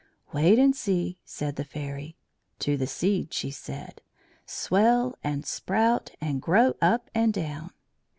[0.33, 2.17] "Wait and see," said the Fairy.
[2.57, 4.01] To the seed she said:
[4.47, 7.69] "Swell and sprout and grow up and down."